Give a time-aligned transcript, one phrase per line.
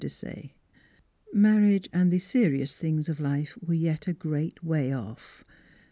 [0.03, 0.53] Desaye.
[1.31, 5.43] Marriage and the seri ous things of life were yet a great way off.